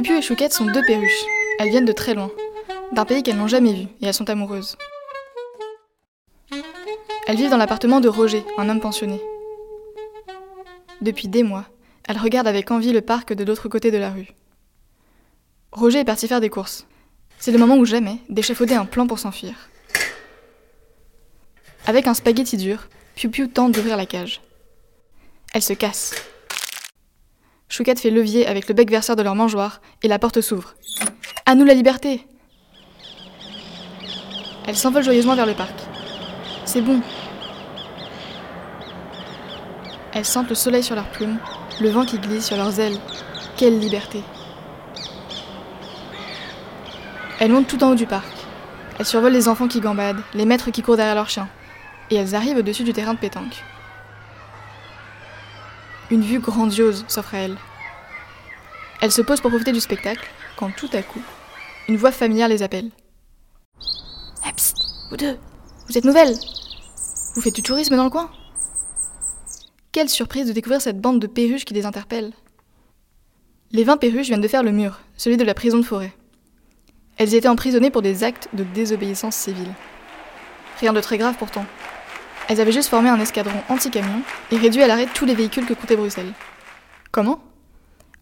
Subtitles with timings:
[0.00, 1.26] Pupiu et Chouquette sont deux perruches.
[1.58, 2.30] Elles viennent de très loin,
[2.90, 4.78] d'un pays qu'elles n'ont jamais vu, et elles sont amoureuses.
[7.26, 9.20] Elles vivent dans l'appartement de Roger, un homme pensionné.
[11.02, 11.66] Depuis des mois,
[12.08, 14.28] elles regardent avec envie le parc de l'autre côté de la rue.
[15.70, 16.86] Roger est parti faire des courses.
[17.38, 19.68] C'est le moment ou jamais d'échafauder un plan pour s'enfuir.
[21.86, 24.40] Avec un spaghetti dur, Piu tente d'ouvrir la cage.
[25.52, 26.14] Elle se casse.
[27.70, 30.74] Chouquette fait levier avec le bec verseur de leur mangeoire et la porte s'ouvre.
[31.46, 32.26] À nous la liberté
[34.66, 35.74] Elles s'envolent joyeusement vers le parc.
[36.64, 37.00] C'est bon.
[40.12, 41.38] Elles sentent le soleil sur leurs plumes,
[41.80, 42.98] le vent qui glisse sur leurs ailes.
[43.56, 44.20] Quelle liberté
[47.38, 48.32] Elles montent tout en haut du parc.
[48.98, 51.48] Elles survolent les enfants qui gambadent, les maîtres qui courent derrière leurs chiens.
[52.10, 53.62] Et elles arrivent au-dessus du terrain de pétanque.
[56.10, 57.56] Une vue grandiose s'offre à elles.
[59.00, 61.22] Elles se posent pour profiter du spectacle, quand tout à coup,
[61.88, 62.90] une voix familière les appelle.
[64.46, 64.76] Eh, psst,
[65.10, 65.38] vous deux,
[65.86, 66.34] vous êtes nouvelles
[67.34, 68.30] Vous faites du tourisme dans le coin?
[69.92, 72.32] Quelle surprise de découvrir cette bande de perruches qui les interpelle.
[73.70, 76.12] Les 20 perruches viennent de faire le mur, celui de la prison de forêt.
[77.18, 79.72] Elles étaient emprisonnées pour des actes de désobéissance civile.
[80.80, 81.66] Rien de très grave pourtant.
[82.50, 85.72] Elles avaient juste formé un escadron anti-camion et réduit à l'arrêt tous les véhicules que
[85.72, 86.32] comptait Bruxelles.
[87.12, 87.38] Comment?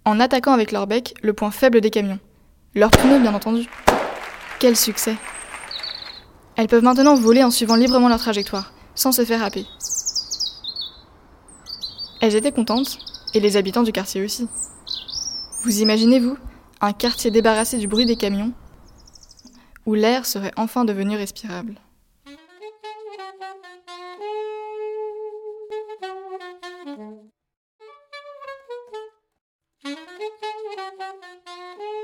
[0.04, 2.18] En attaquant avec leur bec le point faible des camions.
[2.74, 3.66] Leurs pneus, bien entendu.
[4.58, 5.16] Quel succès
[6.56, 9.64] Elles peuvent maintenant voler en suivant librement leur trajectoire, sans se faire happer.
[12.20, 12.98] Elles étaient contentes,
[13.32, 14.46] et les habitants du quartier aussi.
[15.62, 16.36] Vous imaginez-vous
[16.82, 18.52] un quartier débarrassé du bruit des camions,
[19.86, 21.80] où l'air serait enfin devenu respirable
[31.58, 31.97] Mm-hmm.